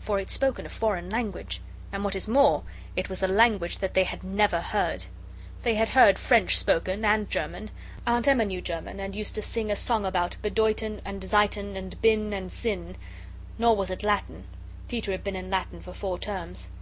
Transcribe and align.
For 0.00 0.18
it 0.18 0.28
spoke 0.32 0.58
in 0.58 0.66
a 0.66 0.68
foreign 0.68 1.08
language. 1.08 1.60
And, 1.92 2.02
what 2.02 2.16
is 2.16 2.26
more, 2.26 2.64
it 2.96 3.08
was 3.08 3.22
a 3.22 3.28
language 3.28 3.78
that 3.78 3.94
they 3.94 4.02
had 4.02 4.24
never 4.24 4.60
heard. 4.60 5.04
They 5.62 5.76
had 5.76 5.90
heard 5.90 6.18
French 6.18 6.56
spoken 6.58 7.04
and 7.04 7.30
German. 7.30 7.70
Aunt 8.04 8.26
Emma 8.26 8.44
knew 8.44 8.60
German, 8.60 8.98
and 8.98 9.14
used 9.14 9.36
to 9.36 9.40
sing 9.42 9.70
a 9.70 9.76
song 9.76 10.04
about 10.04 10.34
bedeuten 10.42 11.00
and 11.04 11.22
zeiten 11.22 11.76
and 11.76 12.02
bin 12.02 12.32
and 12.32 12.50
sin. 12.50 12.96
Nor 13.56 13.76
was 13.76 13.88
it 13.90 14.02
Latin. 14.02 14.48
Peter 14.88 15.12
had 15.12 15.22
been 15.22 15.36
in 15.36 15.48
Latin 15.48 15.80
for 15.80 15.92
four 15.92 16.18
terms. 16.18 16.72